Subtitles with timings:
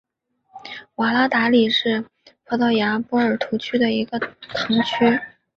[0.95, 4.17] 瓦拉达里什是葡萄牙波尔图区的一个
[4.49, 5.05] 堂区。